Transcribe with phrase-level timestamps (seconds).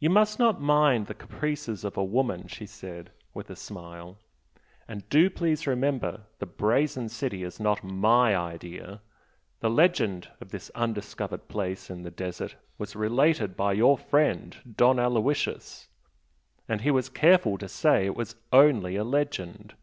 [0.00, 4.18] "You must not mind the caprices of a woman!" she said, with a smile
[4.88, 9.00] "And do please remember the 'Brazen City' is not MY idea!
[9.60, 14.98] The legend of this undiscovered place in the desert was related by your friend Don
[14.98, 15.86] Aloysius
[16.68, 19.76] and he was careful to say it was 'only' a legend.